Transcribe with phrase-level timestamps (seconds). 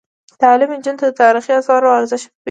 [0.41, 2.37] تعلیم نجونو ته د تاریخي اثارو ارزښت ور پېژني.